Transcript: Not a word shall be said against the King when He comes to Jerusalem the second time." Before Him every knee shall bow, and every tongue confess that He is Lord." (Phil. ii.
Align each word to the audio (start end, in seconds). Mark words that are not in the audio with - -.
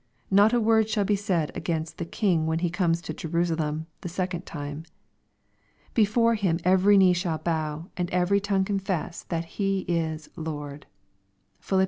Not 0.31 0.51
a 0.51 0.59
word 0.59 0.89
shall 0.89 1.03
be 1.05 1.15
said 1.15 1.51
against 1.55 1.99
the 1.99 2.05
King 2.05 2.47
when 2.47 2.57
He 2.57 2.71
comes 2.71 3.03
to 3.03 3.13
Jerusalem 3.13 3.85
the 4.01 4.09
second 4.09 4.47
time." 4.47 4.83
Before 5.93 6.33
Him 6.33 6.57
every 6.63 6.97
knee 6.97 7.13
shall 7.13 7.37
bow, 7.37 7.85
and 7.95 8.09
every 8.09 8.39
tongue 8.39 8.65
confess 8.65 9.21
that 9.25 9.45
He 9.45 9.81
is 9.81 10.27
Lord." 10.35 10.87
(Phil. 11.59 11.77
ii. 11.77 11.79